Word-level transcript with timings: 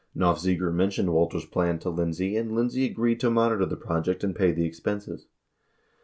Nofziger 0.17 0.73
mentioned 0.73 1.13
Walters' 1.13 1.45
plan 1.45 1.77
to 1.77 1.91
Lindsey 1.91 2.35
and 2.35 2.55
Lindsey 2.55 2.85
agreed 2.89 3.19
to 3.19 3.29
monitor 3.29 3.67
the 3.67 3.77
project 3.77 4.23
and 4.23 4.35
pay 4.35 4.51
the 4.51 4.65
expenses. 4.65 5.27